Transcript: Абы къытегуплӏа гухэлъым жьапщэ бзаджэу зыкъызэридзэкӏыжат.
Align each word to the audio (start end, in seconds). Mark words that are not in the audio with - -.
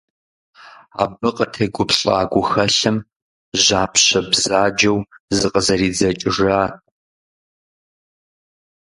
Абы 1.03 1.29
къытегуплӏа 1.35 2.17
гухэлъым 2.31 2.97
жьапщэ 3.63 4.19
бзаджэу 4.29 4.99
зыкъызэридзэкӏыжат. 5.37 6.73